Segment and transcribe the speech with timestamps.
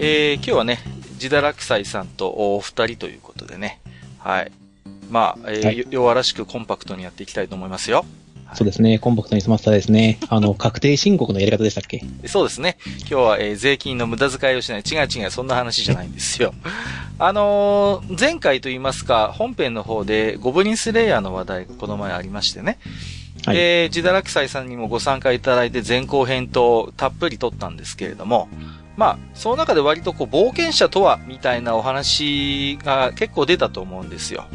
[0.00, 0.78] えー、今日はね、
[1.18, 3.80] ジダラクサイさんとお二人ということでね、
[4.18, 4.52] はい。
[5.10, 8.04] まあ、えー、はい、弱らしくコンパクトにやっていきたいと思いますよ。
[8.54, 9.00] そうですね。
[9.00, 10.20] コンパクトに済ませたですね。
[10.28, 12.02] あの、確定申告のやり方でしたっけ？
[12.28, 12.78] そうですね。
[13.00, 14.82] 今日は、えー、税金の無駄遣いをしない。
[14.82, 16.54] 違う違う、そんな話じゃないんですよ。
[17.18, 22.78] あのー、前回と言いますか、本編の方で、ゴブリンスレイヤーの話題がこの前ありましてね。
[23.44, 28.48] はい、えー、ジダラキサイさんにもご参加いただいて前後編とたっぷり撮ったんですけれども、
[28.98, 34.46] まあ、その中で割とこう、冒険者とは、みたいなお話が結構出たと思うんですよ。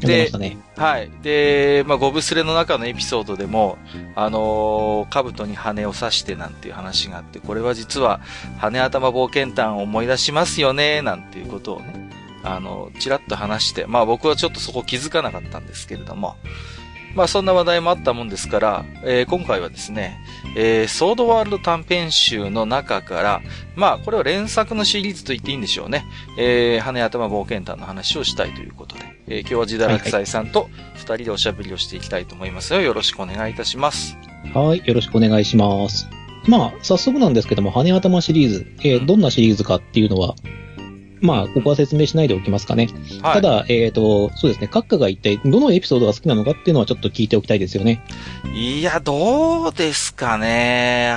[0.00, 1.10] で、ね、はい。
[1.22, 3.78] で、まあ、ゴブスレの中のエピソードでも、
[4.14, 8.20] あのー、兜に羽を刺してなんていう話があって、これは実は、
[8.58, 12.10] 羽頭冒険団を思い出しますよね、なんていうことをね、
[12.44, 16.36] あの、ちらっと話して、まあ僕はちょっとそこ気づかなかったんですけれども、
[17.14, 20.20] まあそんな話題もあったもんですから、えー、今回はですね、
[20.56, 23.40] えー、ソードワールド短編集の中から、
[23.74, 26.04] まあこれは連作のシリーズと言っていいんでしょうね。
[26.38, 32.80] えー、羽頭冒険団の話をしたいということで、えー、今日はジダラクサイさんと二人でおしゃべりをしていきたいと思いますよ。
[32.80, 34.16] よろしくお願いいたします。
[34.54, 36.08] はい、よろしくお願いします。
[36.46, 40.34] まあ、早速なんですけども、羽頭シリーズ、えー、どんなシリーズかっていうのは、
[41.20, 42.88] まあ、ここは説明しないでおきますかね。
[43.22, 48.02] はい、ただ、えっ、ー、と、そうですね、閣下が一体どのエピソードが好きなのかっていうのはちょっと聞いておきたいですよね。
[48.54, 51.16] いや、どうですかね。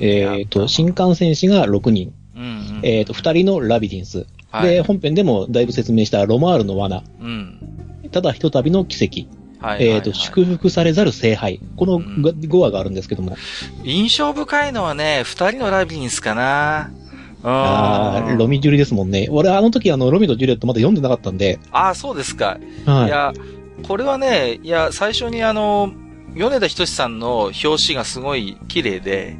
[0.00, 2.12] えっ、ー、と、新幹線士が6人。
[2.36, 4.26] うんうん、えっ、ー、と、2人のラビリンス。
[4.50, 7.04] はい、で、本編でもだいぶ説明したロマールの罠。
[7.20, 7.58] うん、
[8.10, 9.28] ただ、ひとたびの奇跡。
[9.64, 11.58] はいはいはい、えっ、と、祝福されざる聖杯。
[11.76, 13.36] この5話があるんですけども。
[13.82, 16.90] 印象深いのはね、2人のラビリンスかな。
[17.44, 19.28] ああ、ロミジュリですもんね。
[19.30, 21.60] 俺、あの時、あの、ロミとジュリエットまだ読んでなかったんで。
[21.70, 22.58] ああ、そうですか。
[22.86, 23.06] はい。
[23.06, 23.32] いや、
[23.86, 25.92] これはね、いや、最初にあの、
[26.34, 29.36] 米田仁さんの表紙がすごい綺麗で、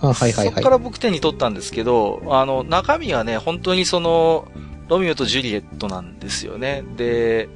[0.00, 0.46] あはいはいはい。
[0.48, 4.48] そこから僕手に取ったんですけど、あの、中身はね、本当にその、
[4.88, 6.82] ロミオとジュリエットなんですよね。
[6.96, 7.48] で、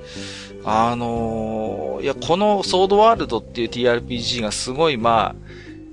[0.64, 5.34] あのー、いや、このソードワールドっていう TRPG がすごい、ま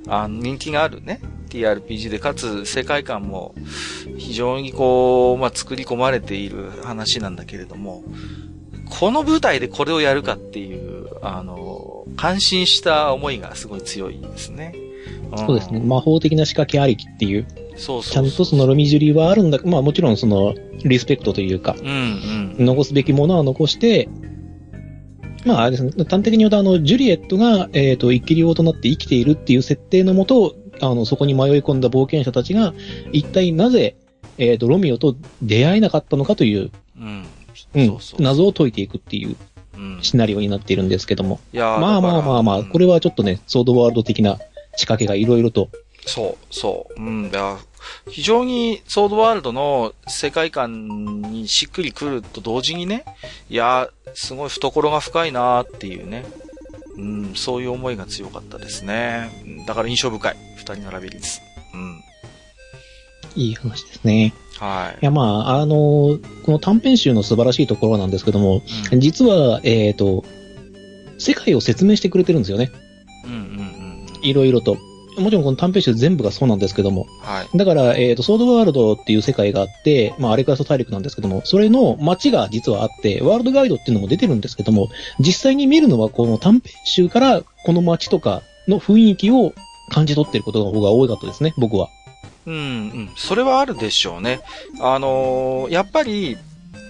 [0.08, 1.22] あ、あ人気があるね。
[1.50, 3.56] TRPG で、かつ世界観も
[4.18, 8.04] 非常にこう、まあ、作り込まれている話なんだけれども、
[8.90, 14.74] この舞台でこれをやるかっていう、あの、感心した思いがすごい強いですね。
[15.32, 15.80] うん、そうですね。
[15.80, 17.48] 魔法的な仕掛けありきっていう。
[17.76, 19.60] そうそうちゃんとそのロミジュリはあるんだ。
[19.64, 24.10] まあもちろんその、リスペクトというか、うんうん、残すべきものは残して、
[25.46, 32.74] まあ、あれですね、端的に言うと、あの、ジュリエットが、えっ、ー、と、生き量となって生きているっていう設定のもと、あの、そこに迷い込んだ冒険者たちが、
[33.12, 33.96] 一体なぜ、
[34.38, 37.26] えっ、ー、と、ロミオと出会えなかったのかという、うん。
[37.76, 39.36] うん、謎を解いていくっていう
[40.02, 41.40] シナリオになっているんですけども。
[41.54, 44.40] いやまあまあまあまあ、これはちょっとね、ソードワールド的な
[44.76, 45.70] 仕掛けがいろいろと。
[46.06, 47.02] そう、そう。
[47.02, 47.58] うん、いや、
[48.10, 53.06] 非常にソードワールドの世界観にしっくりくると同時にね、
[53.50, 56.26] いや、すごい懐が深いなっていうね。
[57.00, 59.30] うん、そういう思いが強かったですね。
[59.66, 60.36] だから印象深い。
[60.58, 61.42] 二人のラビリンス。
[61.74, 62.04] うん。
[63.36, 64.34] いい話ですね。
[64.60, 64.98] はい。
[65.02, 68.62] いや、まあ、あの、この短編集の素晴らしいところなんですけども、
[68.92, 70.26] うん、実は、えっ、ー、と、
[71.18, 72.72] 世界を説明してくれてるんですよね。
[73.26, 74.26] うんうんうん。
[74.26, 74.78] いろいろと。
[75.20, 77.08] もちろんこの短編集全部がそうなんですけども。
[77.22, 77.58] はい。
[77.58, 89.54] だから、えっ、ー、と、ソードワールドっていう世界があって、まあ、アレクラス大陸なんですけども、それの街が実はあって、ワールドガイドっていうのも出てるんですけども、実際に見るのはこの短編集からこの街とかの雰囲気を
[89.90, 91.90] 感じ取ってることの方が多かったですね、僕は。
[92.46, 93.10] うん、うん。
[93.16, 94.40] それはあるでしょうね。
[94.80, 96.38] あのー、やっぱり、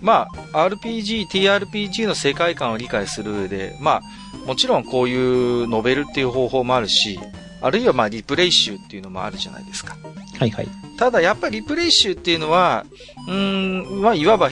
[0.01, 4.01] まあ、RPG、TRPG の世界観を理解する上で、まあ、
[4.45, 7.19] もちろんこういうノベルっていう方法もあるし、
[7.61, 9.97] あるいはまあリプレイ集っていうのもあるじゃないですか。
[10.39, 10.67] はいはい。
[10.97, 12.85] ただやっぱりリプレイ集っていうのは、
[13.27, 14.49] うん、まあいわば、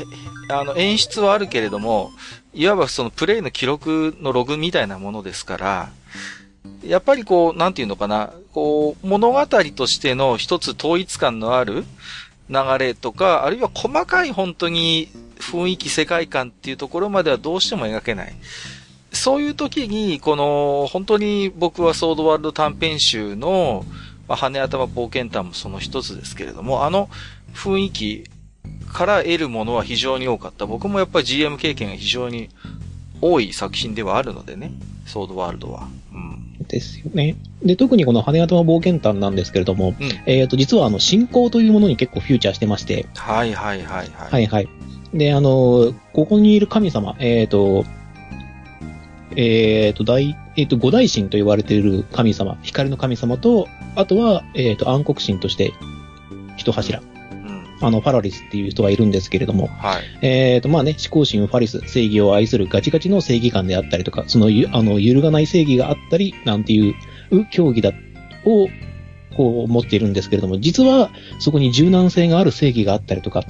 [0.50, 2.12] あの演出はあるけれども、
[2.54, 5.90] いわばそのプレイの記録のログみたいなものですから、
[6.84, 11.86] やっぱりこう、なんていうのかな、こう、物語としての一つ統一感のある
[12.50, 15.10] 流れとか、あるいは細かい本当に
[15.40, 18.36] 雰囲気、世界観っていうところまではどうしても描けない。
[19.12, 23.86] そういう時に、この、本当に僕はソードワールド短編集の、
[24.28, 27.10] まあ、羽頭冒険譚もその一つですけれども、あの
[27.54, 28.26] 雰囲気
[28.92, 30.66] から得るものは非常に多かった。
[30.66, 32.50] 僕もやっぱり GM 経験が非常に
[33.22, 34.72] 多い作品ではあるのでね、
[35.06, 35.88] ソードワールドは。
[36.14, 36.58] うん。
[36.68, 37.36] ですよね。
[37.64, 43.08] で、特にこの羽頭冒険譚なんですけれども、うん、えっ、と、実はあの、信仰というものに結構フューチャーしてまして。
[43.16, 44.32] はいはいはいはい。
[44.32, 44.70] はいはい。
[45.14, 47.86] で、あの、ここにいる神様、えっ、ー、と、
[49.38, 55.74] えっ、ー、と、大、えっ、ー、と、五大神と言われている神様、光の神様と、あとは、えっ、と、暗黒神として、
[56.58, 57.02] 一柱。
[57.80, 60.04] あの、ファラリスっていう人がいるんですけれども、はい。
[60.24, 66.96] えっ、ー、と、まあね、思考心ファリス、正義を愛するガチガチの正義感であったりとか、その、あの、揺るがない正義があったり、なんていう
[67.52, 67.92] 競技だ、
[68.46, 68.68] を、
[69.36, 73.44] こう、持っているんですけれども、実は、そこに柔軟性がある正義があったりとか、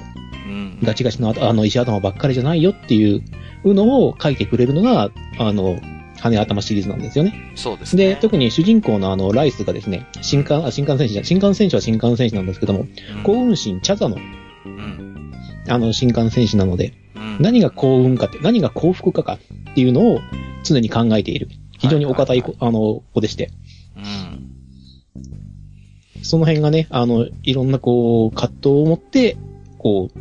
[0.46, 3.22] うん、ガチガチの、あの、石頭ばっかりじゃないよっていう
[3.64, 5.80] のを書いてくれるのが、あの、
[6.20, 7.52] 羽頭シリーズなんですよね。
[7.54, 8.08] そうですね。
[8.08, 15.32] で、特に主人公のあの、ライスがですね、新幹、あ、新幹線士じゃ、新幹線士は新幹線士なんですけども、うん、幸運神チャザの、うん、
[15.68, 20.20] あの、新幹線士なので、うん、何が幸運かって、何が幸福かかっていうのを
[20.64, 21.48] 常に考えている。
[21.78, 23.50] 非常にお堅い,、あの、子でして。
[23.96, 26.24] うん。
[26.24, 29.36] その辺がね、あの、いろんなこう、葛藤を持って、
[29.78, 30.18] こう、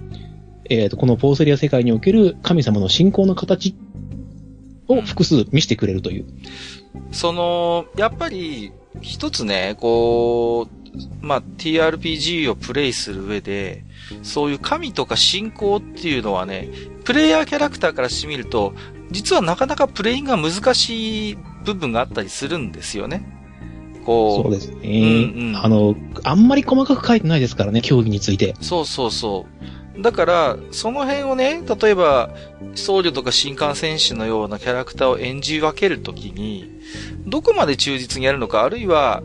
[0.69, 3.75] えっ、ー、と、このポーセリア世界における神様の信仰の形
[4.87, 6.25] を複数見せてくれるという。
[7.11, 8.71] その、やっぱり、
[9.01, 10.77] 一つね、こう、
[11.21, 13.83] まあ、TRPG をプレイする上で、
[14.23, 16.69] そういう神とか信仰っていうのはね、
[17.03, 18.73] プレイヤーキャラクターからしてみると、
[19.11, 23.37] 実はなかなかプレイングが難しい部分があったりするんですよね。
[24.05, 24.43] こう。
[24.43, 24.77] そうですね。
[24.83, 28.55] うんうん、あの、あんまり細かく書いてないですからね、競技について。
[28.61, 29.45] そうそうそ
[29.86, 29.86] う。
[29.99, 32.29] だから、その辺をね、例えば、
[32.75, 36.69] 僧侶とか新幹線士のようなキャラクターを演じ分けるときに、
[37.25, 39.23] どこまで忠実にやるのか、あるいは、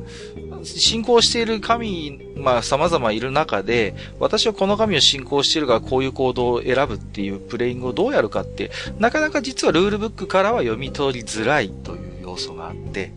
[0.64, 13.12] 信仰している神、まあ様々いる中で、私はこの神を信仰しているからこういう行動を選ぶっていうプレイングをどうやるかって、なかなか実はルールブックからは読み取りづらいという要素があって、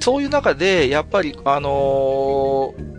[0.00, 2.93] そういう中で、やっぱり、あのー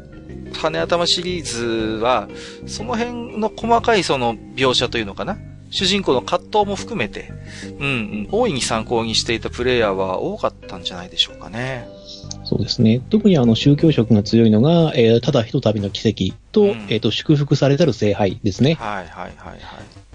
[0.70, 2.28] 羽頭シリーズは、
[2.68, 5.38] その辺の細かいその描写というのかな？
[5.72, 7.32] 主人公の葛藤も含めて、
[7.80, 11.88] うん、うん、大いに参考にしていたプレイヤーは多かったんじゃないでしょうかね。
[12.46, 13.02] そうですね。
[13.10, 18.76] 特にあの宗教色が強いのが、えー、ただひとたびの奇跡と、うん、えっ、ー、と、祝福されたる聖杯ですね。
[18.76, 19.60] はいはいはいはい。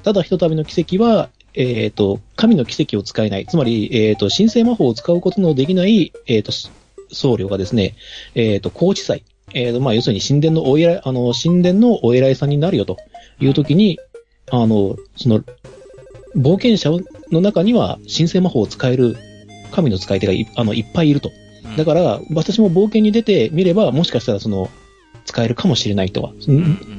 [0.03, 3.47] ただひとたびの奇跡は、えっ、ー、と、神の奇跡を使えない。
[3.47, 7.97] つまり、えっ、と、神聖魔法を使うことのできない、えっ、と、僧侶がですね、
[8.37, 9.25] えっ、と、高知祭。
[9.55, 12.97] えー、と、まあ、要するに神殿のお偉い、あの、神殿のお偉いさんになるよと
[13.41, 13.99] いうときに、
[14.51, 15.43] あの、その、
[16.37, 16.91] 冒険者
[17.33, 19.17] の中には神聖魔法を使える
[19.73, 21.33] 神の使い手がいあのいっぱいいると。
[21.77, 24.71] だから、私も冒険に出てみれば、もしかしたらその、
[25.25, 26.33] 使えるかもしれないとは。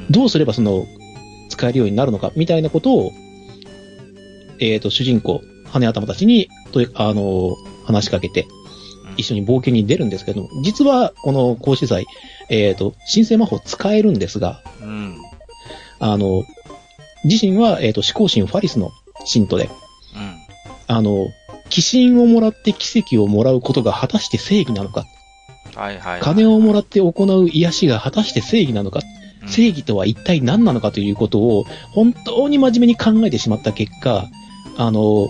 [0.09, 0.85] どうすればその、
[1.49, 3.11] 使えるようになるのか、みたいなことを、
[4.59, 7.55] えっ、ー、と、主人公、羽頭たちに、と、あの、
[7.85, 8.45] 話しかけて、
[9.21, 12.05] 一緒に冒険に出るんですけど、実は、この講師祭、
[12.49, 15.17] えっ、ー、と、神聖魔法使えるんですが、うん、
[15.99, 16.43] あの、
[17.23, 18.91] 自身は、えっ、ー、と、思考神ファリスの
[19.25, 19.69] 信徒で、
[20.15, 20.37] うん、
[20.87, 21.27] あの、
[21.69, 25.05] 寄進をもらって奇跡をもらうことが果たして正義なのか、
[25.75, 28.99] はいはい、はい、金をもらって行う癒しが果たして正義なのか、
[29.41, 34.27] うん、正義とは一体何なのかということを本当に真面目に考えてしまった結果、
[34.77, 35.29] あの、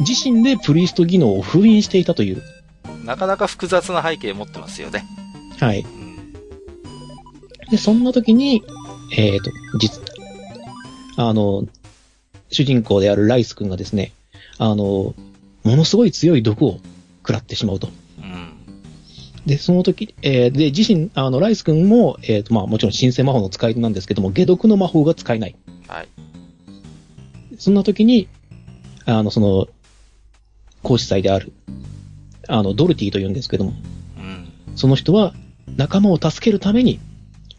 [0.00, 2.42] 自身でプリスト技能を封印していたという。
[3.04, 5.04] なかなか複雑な背景を持ってますよね。
[5.58, 5.84] はい。
[7.70, 8.62] で、そんな時に、
[9.16, 10.02] えっ、ー、と、実、
[11.16, 11.66] あの、
[12.50, 14.12] 主人公であるライス君がですね、
[14.58, 15.14] あの、も
[15.64, 16.80] のすごい強い毒を
[17.18, 17.88] 食らってしまうと。
[18.18, 18.54] うん、
[19.46, 25.56] で、その時、えー、で、自身、あの、ライス君も、えっ、ー、と、まあ、もちろん神聖魔法の使い手なんですけども、解毒の魔法が使えない。
[25.86, 26.08] はい。
[27.58, 28.28] そんな時に、
[29.04, 29.68] あの、その、
[30.82, 31.52] 講師祭である、
[32.50, 33.72] あの、ドルティと言うんですけども、
[34.18, 35.34] うん、その人は
[35.76, 37.00] 仲間を助けるために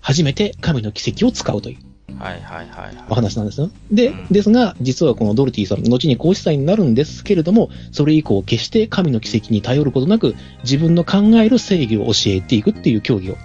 [0.02, 1.78] 初めて神の奇跡を使うという。
[2.20, 3.72] はいはいはい、お話なんですよ。
[3.92, 13.38] で、うん、ですが、実はこのドルティさん、後に皇子祭になるんですけれども、それ以降決して神の奇跡に頼ることなく、自分の考える正義を教えていくっていう競技を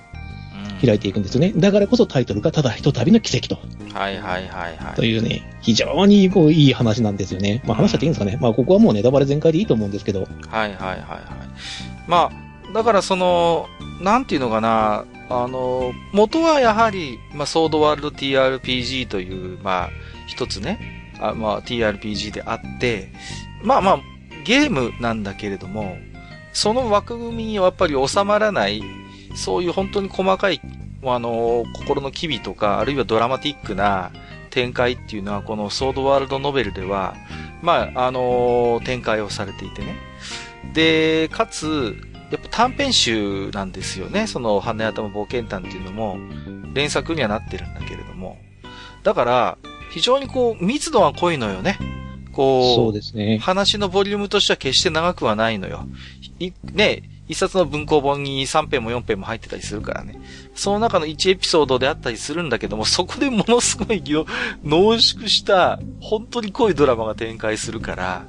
[0.85, 1.53] 開いていくんですよね。
[1.57, 3.59] だからこそタイトルがただひとたびの奇跡と。
[3.95, 4.95] はいはいはいはい。
[4.97, 7.63] というね、非常にこういい話なんですよね。
[7.65, 8.39] まあ話しちゃっていいんですかね。
[8.41, 10.21] まあここはもうネタバレ全開でいいと思うんですけど。
[10.21, 10.99] はいはいはいはい。
[12.07, 13.67] まあ、だからその、
[14.01, 19.91] なんていうのかな、あの、元はやはり、まあ、ソードワールド TRPG という、まあ、
[20.27, 23.13] 一つね、あまあ、TRPG であって、
[23.63, 24.01] まあまあ、
[24.45, 25.97] ゲームなんだけれども、
[26.53, 28.83] その枠組みにはやっぱり収まらない、
[29.37, 30.61] そういう本当に細かい、
[31.05, 34.11] あの、心の機微とか、あるいはドラマティックな
[34.51, 37.15] 展開っていうのは、このソードワールドノベルでは、
[37.63, 39.97] まあ、あの、展開をされていてね。
[40.73, 41.97] で、かつ、
[42.31, 44.27] やっぱ短編集なんですよね。
[44.27, 46.19] その、羽頭冒険譚っていうのも、
[46.75, 48.39] 連作にはなってるんだけれども。
[49.03, 49.59] だから、
[49.91, 51.79] 非常にこう、密度は濃いのよね。
[52.33, 53.39] こう、そうですね。
[53.39, 55.87] 話のボリュームとしては決して長くはないのよ。
[56.39, 60.21] い、ね、一冊の文庫本に3編も4編も入ってたりするからね。
[60.55, 64.03] その中の1エピソードであったりするんだけども、そこでものすごい
[64.65, 68.27] 濃縮した、本当に濃いドラマが展開するから、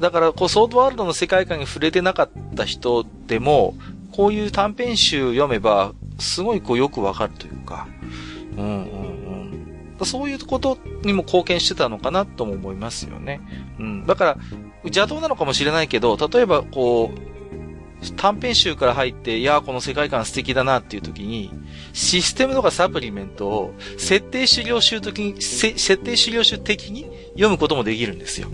[0.00, 3.74] だから、こう、ソードワールドの世界観に触れてなかった人でも、
[4.12, 7.88] こういう短編集読めば、すごいこうよくわかるというか、
[8.56, 8.72] うんうん
[9.98, 10.06] うん。
[10.06, 13.40] そういうことにも貢献してたのかなとも思いますよね。
[13.78, 14.06] うん。
[14.06, 14.36] だから、
[14.84, 17.37] 邪道なのかもしれないけど、例えばこう、
[18.16, 21.50] 短編集から入って、いや、この世界観素敵だなっていう時に、
[21.92, 28.48] システムとかサプリメントを設定資料集的に、設定資料集的に読むこともできるんですよ。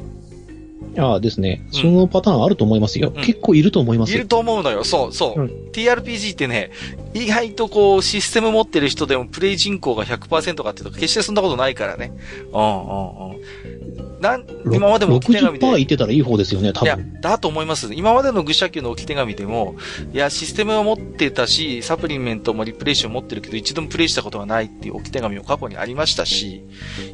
[0.98, 1.66] ああですね。
[1.70, 3.12] そのパターンあると思いますよ。
[3.14, 4.84] うん、結構いると思いますいると思うのよ。
[4.84, 5.40] そう、そう。
[5.40, 6.70] うん、TRPG ってね、
[7.14, 12.12] 意外とこう、システム持ってる人でもプレイ人口が100%かっていうと、決してそんなことないからね。
[12.52, 14.20] うんうんうん。
[14.20, 15.66] なん、今までも置き手紙で。
[15.66, 16.86] 60%いってたらいい方ですよね、多分。
[16.86, 17.92] いや、だと思います。
[17.92, 19.76] 今までの愚者級の置き手紙でも、
[20.12, 26.64] いや、システムを持ってたし、サプリメントもリプレイション持ってるけど、一度もプレイしたことがないっていう置き手紙も過去にありましたし、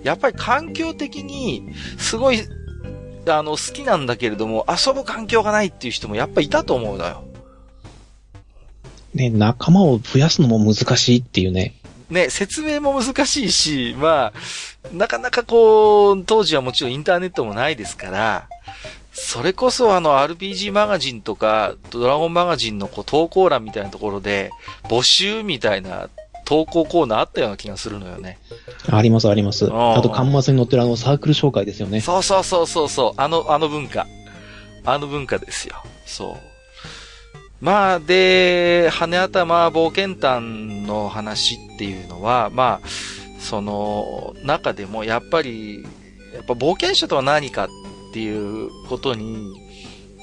[0.03, 1.69] やっぱり環境的に、
[1.99, 2.41] すごい、
[3.27, 7.25] あの、好きなんだけれども、遊ぶ環境がないっていう人もやっぱいたと思うのよ。
[9.15, 11.75] ね、仲間を増やすのも難しいっていうね。
[12.11, 14.33] ね、説明も難しいし、まあ、
[14.93, 18.49] なかなかこう、当時はもちろんインターネットもないですから、
[19.13, 24.51] それこそあの RPG マガジンとか、ドラゴンマガジンのこう投稿欄みたいなところで、
[24.85, 26.09] 募集みたいな
[26.51, 28.37] 投稿コーナーあったような気がするのよね。
[28.91, 29.67] ありますあります。
[29.67, 32.01] あと、端末に載ってるあのサークル紹介ですよね。
[32.01, 33.21] そうそうそうそうそう。
[33.21, 34.09] あの、あの文化。
[34.85, 35.77] あの文化ですよ。
[36.07, 37.65] そう。
[37.65, 40.41] まあ、で、羽頭冒険譚
[40.89, 42.89] の話っていうのは、まあ、
[43.39, 45.85] その中でもやっぱり、
[46.35, 47.69] やっぱ冒険者とは何かっ
[48.13, 49.70] ていうことに、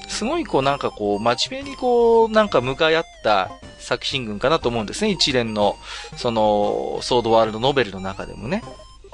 [0.08, 5.10] すごいこうなんかこう、真面目にこう、なんか向かい合った作品群かなと思うんですね。
[5.10, 5.76] 一連の、
[6.16, 8.62] その、ソードワールドノベルの中でもね。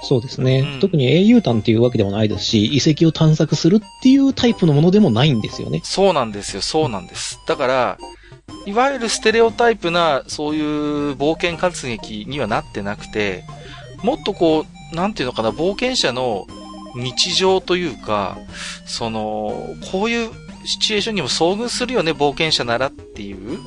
[0.03, 0.61] そうですね。
[0.61, 5.81] うん、特に英雄譚っていうわけでもないですし、遺跡を探索するっていうタイプのものでもないんですよね。
[5.85, 7.41] そうなんですよ、そうなんです。
[7.47, 7.99] だから、
[8.67, 13.45] いわゆるステレオタイプな、そういう冒険活劇にはなってなくて、
[14.03, 16.47] もっとこう、なんていうのかな、冒険者の
[16.95, 18.39] 日常というか、
[18.87, 20.31] その、こういう
[20.65, 23.59] シチュエーションにも遭遇するよね、冒険者ならっていう、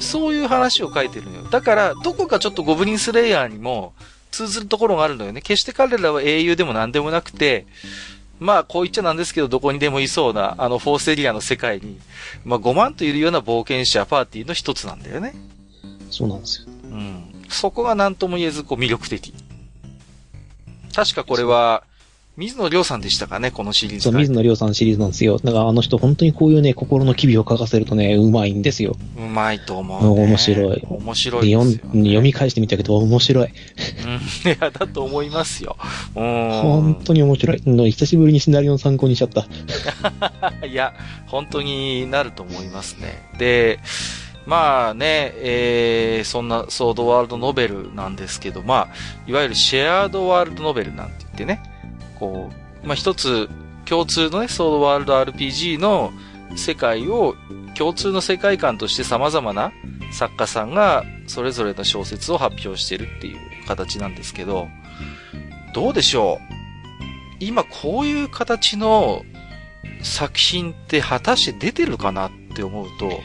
[0.00, 1.42] そういう話を書いてるのよ。
[1.50, 3.94] だから、どこかちょっとゴブリンスレイヤーにも
[4.30, 5.40] 通ずるところがあるのよね。
[5.40, 7.66] 決して彼らは英雄でも何でもなくて、
[8.38, 11.98] まあ、こう言っちゃなんですけど、どこにでもいそうな、あの、フォースエリアの世界に、
[12.44, 15.34] まあ、5万といるような冒険者パーティーの一つなんだよね。
[16.10, 16.68] そうなんですよ。
[16.84, 17.44] うん。
[17.48, 19.32] そこが何とも言えず、こう、魅力的。
[20.94, 21.82] 確かこれは、
[22.36, 24.04] 水野亮さんでしたかね、このシリーズ。
[24.04, 25.38] そう、水野亮さんシリーズなんですよ。
[25.38, 28.94] だからあの人本当にこういうね、心の機微を書かせるとね、うまいんですよ。
[29.16, 30.24] うまいと思う、ね。
[30.24, 30.86] 面白い。
[30.86, 33.46] 面白いね、読み返してみたけど、面白い。
[33.46, 33.52] うん、
[34.52, 35.78] いや、だと思いますよ。
[36.14, 36.22] うん。
[36.22, 37.62] 本当に面白い。
[37.64, 39.46] の久しぶりにシナリオの参考にしちゃった。
[40.66, 40.92] いや、
[41.28, 43.30] 本当になると思いますね。
[43.38, 43.78] で、
[44.44, 48.88] まあね、えー、そんなソードワールドノベルなんですけど、まあ、
[49.26, 51.62] いわゆるシェアードワールドノベルなんて言ってね、
[52.18, 52.50] こ
[52.82, 53.48] う、まあ一つ
[53.84, 56.12] 共通のね、ソードワールド RPG の
[56.56, 57.34] 世界を
[57.76, 59.72] 共通の世界観として様々な
[60.12, 64.68] 作家さんがそれぞれの小説を発表してるっていう形なんですけど、
[65.74, 66.56] どうでしょう？
[67.38, 69.22] 今こういう形の
[70.02, 73.20] 作品って果たして出てるかなって思うと、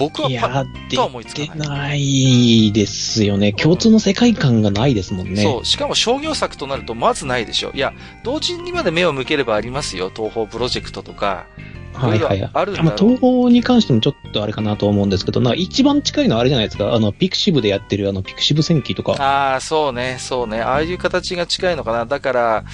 [0.00, 1.68] 僕はパッとは思いつかない。
[1.68, 3.52] ないですよね。
[3.52, 5.42] 共通の世界観がないですもんね。
[5.42, 5.64] そう。
[5.66, 7.70] しかも商業作となるとまずないでしょ。
[7.74, 7.92] いや、
[8.24, 10.10] 同時にまで目を向ければありますよ。
[10.14, 11.46] 東方プロジェクトとか。
[11.92, 12.50] はいはいはい。
[12.54, 16.94] あるまあ、東方に関してもちょっとあれかなと思うんですけど、な一番近いのはあれじゃないですか。
[16.94, 19.12] あの、ピクシブでやってるあの、ピクシブ戦記とか。
[19.22, 20.62] ああ、そうね、そうね。
[20.62, 22.06] ああいう形が近いのかな。
[22.06, 22.64] だから、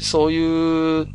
[0.00, 1.08] そういう、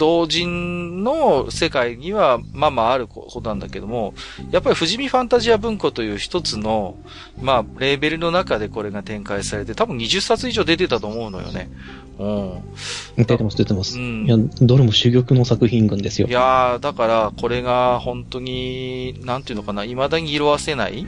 [0.00, 4.14] 同人の世界には、まあまああることなんだけども、
[4.50, 6.96] やっぱり富士見ファンタジア文庫という一つの、
[7.42, 11.68] まあ、レーベルの中でこれが展開されて、多分20冊以上出てたと思うのよね。
[12.18, 12.62] うん。
[13.18, 13.98] 出てます、出てます。
[13.98, 14.24] うん。
[14.24, 16.28] いや、どれも珠玉の作品群ですよ。
[16.28, 21.06] いやー、だから、これが本当に、なんていうのかな、未だに色あせない、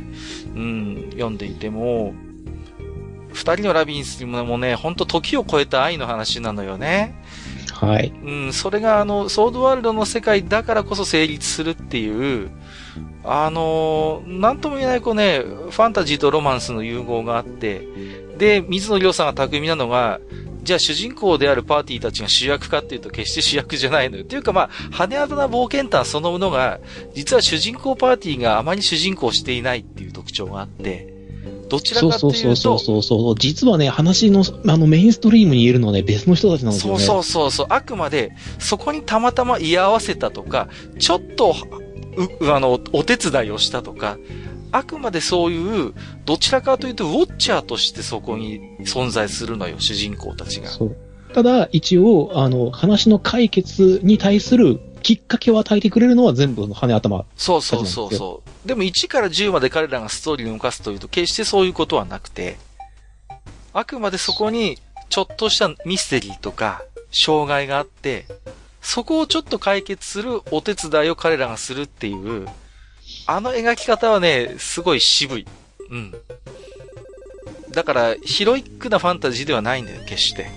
[0.54, 2.12] うん、読んでいても、
[3.32, 7.14] 二人のラビンスもね、ほんと時を超えた愛の話なのよね。
[7.82, 8.12] はい。
[8.24, 12.50] うん、それがあの、ソードワールドの世界だからこそ成立するっていう、
[13.24, 17.82] あのなんとも言えないこうね、ファンタジーとロマンスの融合があって、
[18.38, 20.20] で、水野亮さんが巧みなのが、
[20.62, 24.22] じゃあ主人公であるパーティーたちが主役かっていうと決して主役じゃないのよ。
[24.22, 26.78] っていうかまあ、派手な冒険探そのものが、
[27.14, 31.11] 実は主人公パーティーがあまり主人公していないっていう特徴があって、
[31.72, 32.36] どちらかというと。
[32.36, 33.34] そうそうそうそう。
[33.38, 37.00] 実はね、話の、あの、メインストリームにいるのはね、別の人たちなんですよね。
[37.00, 37.66] そうそうそう。
[37.70, 41.56] あくまで、そこにたまたま居合わせたとか、ちょっと、
[42.40, 44.18] う、あの、お手伝いをしたとか、
[44.70, 45.94] あくまでそういう、
[46.26, 50.68] どちらかというと、ウォッチャーとしてそこに存在するのよ、主人公たちが。
[51.32, 57.24] ただ、一応、あの、話の解決に対するきっかけを与えてくれるのは全部の羽頭。
[57.36, 58.68] そうそうそうそう。
[58.68, 62.56] でも1から10まで彼らがストーリーを動かすというと、決してそういうことはなくて、
[63.72, 64.78] あくまでそこに
[65.08, 68.26] ちょっとしたミステリーとか、障害があって、
[68.80, 72.48] そこをちょっと解決するお手伝いを彼らがするっていう、
[73.26, 75.46] あの描き方はね、すごい渋い。
[75.90, 76.14] うん。
[77.72, 80.50] だから、ヒロイックなファンタジーではないんだよ、決して。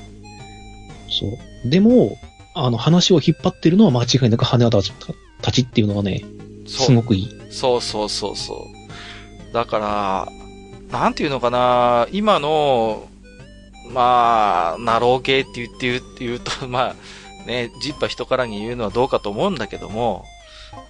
[1.10, 1.70] そう。
[1.70, 2.18] でも、
[2.56, 4.82] あの、話を引っ張ってるのは間違いなく羽田
[5.42, 6.24] たちっていうのはね、
[6.66, 7.30] すごくいい。
[7.52, 8.68] そうそうそうそ
[9.52, 9.54] う。
[9.54, 10.28] だから、
[10.92, 13.08] なんていうのかな、今の、
[13.92, 16.96] まあ、ナロー系って言って言うと、 まあ、
[17.48, 20.26] ね、ジッパ人からに言うのはどうかと思うんだけども、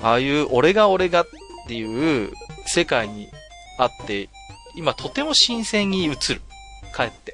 [0.02, 1.28] ああいう俺が俺がっ
[1.68, 2.32] ていう
[2.66, 3.28] 世界に
[3.78, 4.30] あって、
[4.76, 6.16] 今とても新鮮に映る。
[6.96, 7.34] 帰って。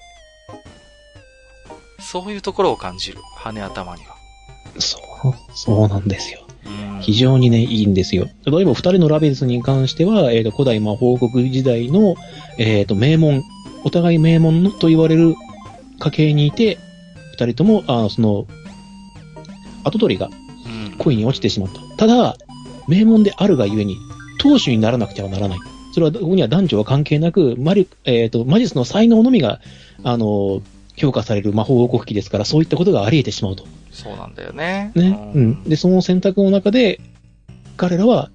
[1.99, 3.19] そういうところを感じる。
[3.35, 4.10] 羽頭には。
[4.79, 6.41] そう、そうなんですよ。
[7.01, 8.27] 非常にね、いいんですよ。
[8.45, 12.15] 例えば二人のラベルスに関しては、えっ、ー、と、古代魔法国時代の、
[12.57, 13.43] えっ、ー、と、名門、
[13.83, 15.35] お互い名門のと言われる
[15.99, 16.77] 家系にいて、
[17.33, 18.45] 二人とも、あの、その、
[19.83, 20.29] 後取りが
[20.99, 21.81] 恋に落ちてしまった。
[21.97, 22.37] ただ、
[22.87, 23.97] 名門であるがゆえに、
[24.39, 25.59] 当主にならなくてはならない。
[25.93, 29.59] それは、ここには男女は関係なく、マリ、えっ、ー、と、魔術の才能のみが、
[30.03, 30.61] あの、
[30.95, 33.65] 評価される魔法王国機ですから、そういったことがあり得てしまうと。
[33.91, 34.91] そうなんだよね。
[34.95, 35.31] ね。
[35.33, 35.63] うん。
[35.63, 36.99] で、その選択の中で、
[37.77, 38.29] 彼らは、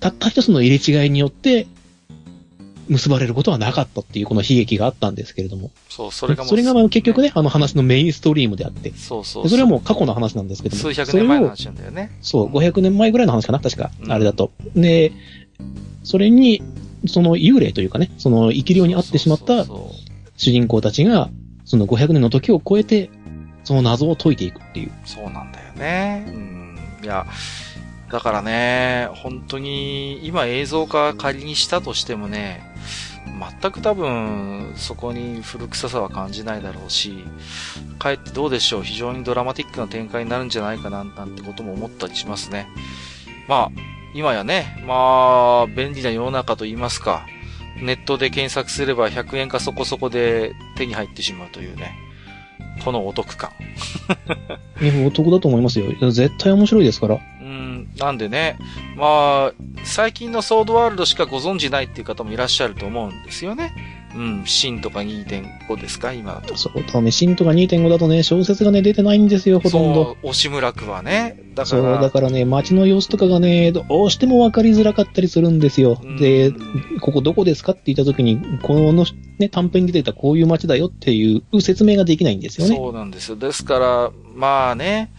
[0.00, 1.66] たった一つの入れ違いによって、
[2.88, 5.70] 結ばれることはなかったっていうこの悲劇があったんですけれども。
[5.88, 8.92] そう、それがそれが結局ね、あの話のメインストリームであって。
[8.94, 10.82] そうそうそれはもう過去の話なんですけども。
[10.82, 12.10] 数百年前の話なんだよね。
[12.20, 13.90] そう、500年前ぐらいの話かな、確か。
[14.02, 14.52] うん、あれだと。
[14.74, 15.12] で、
[16.02, 16.62] それに、
[17.06, 19.64] その幽霊というかね、その生き量にあってしまった
[20.36, 21.30] 主人公たちが、
[21.72, 23.08] その500年の時を超えて、
[23.64, 24.92] その謎を解いていくっていう。
[25.06, 26.22] そうなんだよね。
[26.28, 26.78] うん。
[27.02, 27.24] いや、
[28.10, 32.60] だからね、本当に、今映像化仮にしたとしてもね、
[33.60, 37.24] 全く多分、そこに古臭さは感じないだろうし、
[37.98, 42.68] かえってどうでしょう、非常にドラマティックな展開になるんじゃないかな、なんてことも思ったりしますね。
[43.48, 43.80] まあ、
[44.14, 47.24] 今やね、まあ、便利な世の中と言いますか、
[47.80, 51.96] ネットで検索すれば100円かそこそこで手に入ってしまうというね。
[52.84, 53.50] このお得感。
[54.80, 55.92] いや、お得だと思いますよ。
[56.10, 57.18] 絶対面白いですから。
[57.40, 58.56] うん、なんでね、
[58.96, 59.52] まあ、
[59.84, 63.72] 最近のソードワールドしかご存知ないっていう方もいらっしゃると思うんですよね。
[64.14, 66.12] うん、新とか2.5ですか？
[66.12, 66.56] 今だと。
[66.56, 70.04] そうだね、新とか2.5だとね、小説がね、出てないんですよ、ほとんど。
[70.04, 71.40] そう、押村区はね。
[71.54, 71.82] だから。
[71.82, 76.00] そう、だからね、街の様子とかがね、どうしてもわかりづらかったりするんですよ。
[76.18, 76.52] で、
[77.00, 79.04] ここどこですかって言った時に、この
[79.38, 82.76] ね、短編に出てたこういう街だよっていう説明ができないんですよね。
[82.76, 83.36] そうなんですよ。
[83.36, 85.12] ですから、まあね、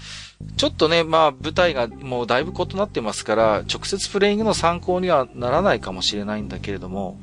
[0.57, 7.17] ちょっとね、まあ舞台がもうだいぶ異なってますから、直接プレイングの参考にはならないかもしれないんだけれども、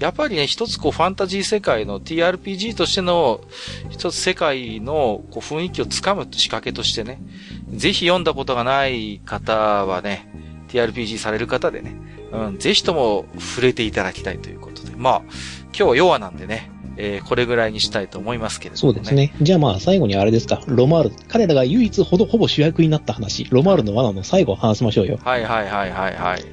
[0.00, 3.42] やっぱりね、一つこうファンタジー世界の TRPG としての
[3.90, 7.20] 一つ世界のこう雰囲気をつかむ仕掛けとしてね、
[7.68, 10.26] ぜひ読んだことがない方はね、
[10.68, 11.94] TRPG される方でね、
[12.32, 15.22] うん、ぜひとも触れていただきたいということで、まあ、
[15.66, 19.34] 今日は弱なんでね、えー、これぐらいにしたいと思いますけれども、ね、そうですね。
[19.42, 25.18] じゃあまあ最後にあれですか、ロマール、彼らが唯一ほどほぼ主役になった話、ロマールの罠の最後を話しましょうよ。
[25.22, 26.44] はいはいはいはいはい。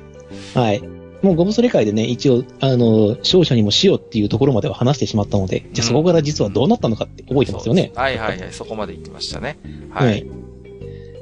[0.54, 0.97] はい。
[1.22, 7.92] もうゴブスレ界でね、一応、あの、勝者にもしようっていうところまでは話してしまったので、じゃあそこから実はどうなったのかって覚えてますよね。
[7.94, 9.58] うん、はいはいはい、そこまで言ってましたね。
[9.90, 10.08] はい。
[10.08, 10.28] はい、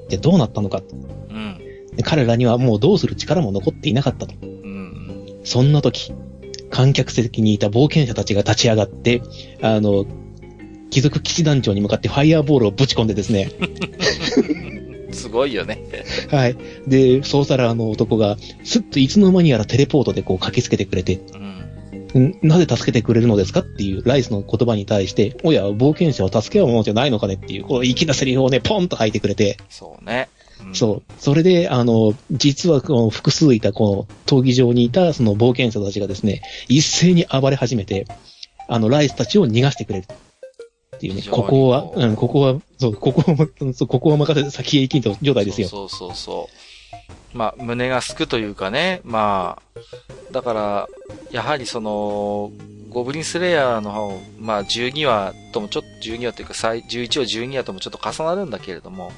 [0.09, 0.81] じゃあどうなったのか。
[1.29, 1.59] うん。
[2.03, 4.35] 彼らにはもうどうする力も残っていなかったと。
[4.41, 5.39] うん。
[5.43, 6.13] そんな時、
[6.69, 9.21] 観客席にいた冒険者たちが立ち上がって、
[9.61, 10.05] あの、
[10.89, 13.51] 貴族騎士団長に向かってファイアーボールをぶち込んでですね。
[15.15, 15.81] すごいよね。
[16.29, 16.57] はい。
[16.87, 21.21] で、ソーサラーの男が、すっといつの間にやらテレポートでこう駆けつけてくれて、
[22.13, 29.57] うん、なぜ助けてくれるのですかっていうライスの言葉に対して、おや、冒険者を助け合うものじゃないのかねっていう、こう、粋なセリフをね、ポンと吐いてくれて。
[29.69, 30.29] そうね。
[30.73, 31.13] そう。
[31.19, 38.07] それで、あの、実はこの複数いたこの闘技場にいたその冒険者たちがですね、一斉に暴れ始めて、
[38.67, 40.05] あの、ライスたちを逃がしてくれる。
[40.95, 41.21] っていうね。
[41.29, 45.67] ここは、うん、ここは、そう、ここは、そうここは任せて先へ行きんと状態ですよ。
[45.67, 49.81] そうそうそうまあ、胸がすくというかね、まあ、
[50.31, 50.89] だから、
[51.31, 52.51] やはりその、
[52.89, 59.11] ゴブリンスレイヤーの方、まあ、12話ともちょっと、12話というか、11話、12話ともちょっと重なるんだけれども、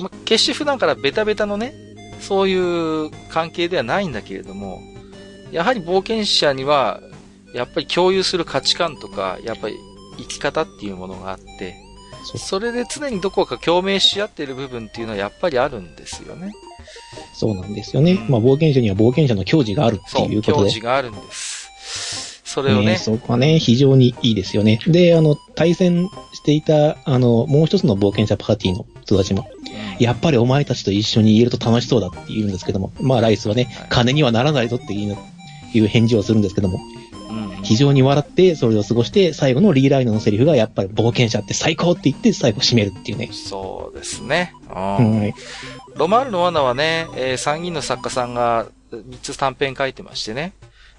[0.00, 1.74] まあ、決して普段からベタベタのね、
[2.20, 4.80] そういう関係ではないんだけれども、
[5.52, 7.00] やはり冒険者には、
[7.54, 9.76] やっぱり共有する価値観とか、やっぱり
[10.18, 11.76] 生き方っていうものがあって、
[12.36, 16.52] それで常にどこか共鳴し合っている部分っていうのはやっぱりあるんですよね。
[17.32, 18.12] そうなんですよね。
[18.12, 20.70] うん、まあ冒険者には冒険者の矜持があるっていうことで。
[20.70, 21.58] 矜持があるんです。
[22.44, 22.86] それをね。
[22.86, 24.80] ねそこはね、非常にいいですよね。
[24.86, 29.48] で、あの、対戦していた、あの、もう一つの冒険者パーティーの人たちも、
[29.98, 35.10] やっぱりお前たちと一緒にいると楽しそうだって言うんですけども、まあライスはね、はい、金にはならないぞってい
[35.80, 36.80] う返事をするんですけども、
[37.68, 43.28] 非常に笑って、それを過ごして、最後のリーライナーのセリフが、やっぱり冒険者って最高って言って、最後締めるっていうね。
[43.30, 44.54] そうですね。
[44.68, 45.34] はい、
[45.98, 50.54] ロマールの罠はね、えー、3人の作家さんが3つ短編書いてましてね。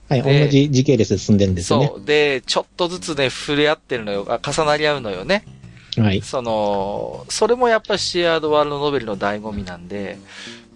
[0.09, 1.87] はい、同じ時系列で進んでるんですよね。
[1.87, 2.05] そう。
[2.05, 4.27] で、ちょっとずつね、触れ合ってるのよ。
[4.29, 5.45] あ重なり合うのよね。
[5.97, 6.21] はい。
[6.21, 10.19] その、それもやっぱりシェアードワールドノベルの醍醐味なんで、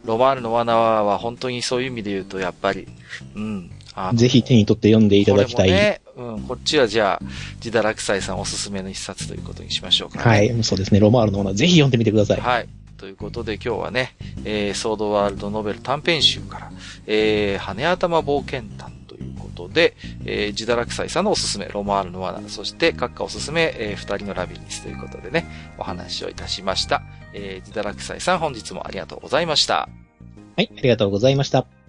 [0.05, 2.87] ロマールの罠は本当にそういう意味で言うと、やっぱり、
[3.35, 3.71] うん、
[4.13, 5.71] ぜひ手に取って読んでいただきたい。
[5.71, 7.25] ね、うん、こっちはじゃあ、
[7.59, 10.99] ジダラクサイさんおすすめの一冊ということにしましょうか、ね、はい、そうですね。
[10.99, 12.39] ロマールのものぜひ読んでみてください。
[12.39, 12.67] はい。
[12.97, 16.71] ということで今日はね、えー、ソードワールドノベル短編集から、
[17.05, 25.45] えー、羽頭冒険譚ということで、えー、ジダラクサイさんのおすすめ、ロマールの罠、そして閣下おすすめ、えー、二人のラビリンスということでね、
[25.77, 27.03] お話をいたしました。
[27.33, 29.89] えー、ジダラクサイさん本日もありがとうございました。
[30.55, 31.82] はい、ありがとうございました。